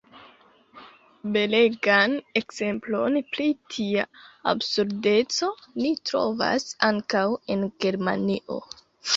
Belegan 1.33 2.15
ekzemplon 2.41 3.19
pri 3.35 3.47
tia 3.75 4.07
absurdeco 4.53 5.53
ni 5.85 5.93
trovas 6.11 6.69
ankaŭ 6.91 7.25
en 7.57 7.67
Germanio. 7.87 8.61